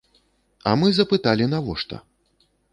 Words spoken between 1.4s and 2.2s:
навошта.